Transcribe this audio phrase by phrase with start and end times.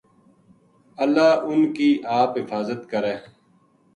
[1.03, 1.89] اللہ اِنھ کی
[2.19, 3.15] آپ حفاظت کرے